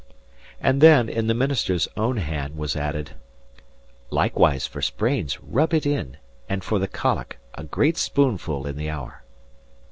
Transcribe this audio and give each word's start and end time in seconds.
And 0.59 0.81
then, 0.81 1.07
in 1.07 1.27
the 1.27 1.35
minister's 1.35 1.87
own 1.95 2.17
hand, 2.17 2.57
was 2.57 2.75
added: 2.75 3.11
"Likewise 4.09 4.65
for 4.65 4.81
sprains, 4.81 5.39
rub 5.41 5.75
it 5.75 5.85
in; 5.85 6.17
and 6.49 6.63
for 6.63 6.79
the 6.79 6.87
cholic, 6.87 7.37
a 7.53 7.63
great 7.65 7.97
spooneful 7.97 8.65
in 8.65 8.77
the 8.77 8.89
hour." 8.89 9.21